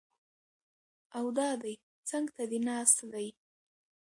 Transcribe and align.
او 1.17 1.25
دا 1.37 1.49
دی 1.61 1.73
څنګ 2.09 2.25
ته 2.35 2.43
دې 2.51 2.59
ناست 2.67 2.97
دی! 3.13 3.27